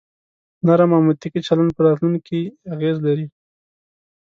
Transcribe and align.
نرم 0.65 0.91
او 0.95 1.01
منطقي 1.07 1.39
چلن 1.47 1.67
په 1.75 1.81
راتلونکي 1.87 2.39
اغیز 2.73 2.97
لري. 3.05 3.25